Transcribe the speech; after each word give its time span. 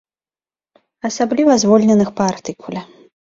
Асабліва 1.09 1.57
звольненых 1.63 2.09
па 2.17 2.23
артыкуле. 2.33 2.81